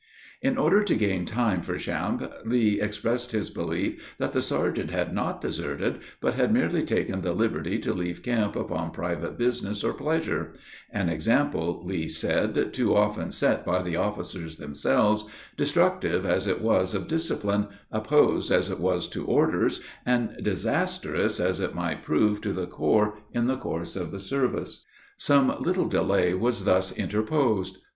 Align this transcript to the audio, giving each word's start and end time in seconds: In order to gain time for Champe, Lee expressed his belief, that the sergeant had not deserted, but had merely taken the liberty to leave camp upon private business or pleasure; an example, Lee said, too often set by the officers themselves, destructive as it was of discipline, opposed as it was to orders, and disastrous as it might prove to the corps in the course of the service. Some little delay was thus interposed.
In 0.41 0.57
order 0.57 0.83
to 0.83 0.95
gain 0.95 1.25
time 1.25 1.61
for 1.61 1.77
Champe, 1.77 2.23
Lee 2.43 2.81
expressed 2.81 3.33
his 3.33 3.51
belief, 3.51 4.15
that 4.17 4.33
the 4.33 4.41
sergeant 4.41 4.89
had 4.89 5.13
not 5.13 5.41
deserted, 5.41 5.99
but 6.19 6.33
had 6.33 6.51
merely 6.51 6.81
taken 6.83 7.21
the 7.21 7.33
liberty 7.33 7.77
to 7.77 7.93
leave 7.93 8.23
camp 8.23 8.55
upon 8.55 8.89
private 8.89 9.37
business 9.37 9.83
or 9.83 9.93
pleasure; 9.93 10.55
an 10.89 11.07
example, 11.07 11.83
Lee 11.85 12.07
said, 12.07 12.73
too 12.73 12.95
often 12.95 13.29
set 13.29 13.63
by 13.63 13.83
the 13.83 13.95
officers 13.95 14.57
themselves, 14.57 15.25
destructive 15.55 16.25
as 16.25 16.47
it 16.47 16.61
was 16.63 16.95
of 16.95 17.07
discipline, 17.07 17.67
opposed 17.91 18.51
as 18.51 18.71
it 18.71 18.79
was 18.79 19.05
to 19.09 19.23
orders, 19.25 19.81
and 20.03 20.35
disastrous 20.41 21.39
as 21.39 21.59
it 21.59 21.75
might 21.75 22.03
prove 22.03 22.41
to 22.41 22.51
the 22.53 22.65
corps 22.65 23.19
in 23.33 23.45
the 23.45 23.55
course 23.55 23.95
of 23.95 24.09
the 24.09 24.19
service. 24.19 24.83
Some 25.17 25.55
little 25.61 25.87
delay 25.87 26.33
was 26.33 26.63
thus 26.65 26.91
interposed. 26.91 27.77